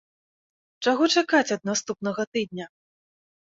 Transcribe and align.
Чаго 0.87 1.09
чакаць 1.15 1.53
ад 1.57 1.61
наступнага 1.71 2.27
тыдня? 2.39 2.65